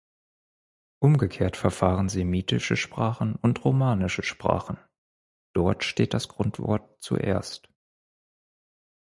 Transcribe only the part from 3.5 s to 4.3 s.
romanische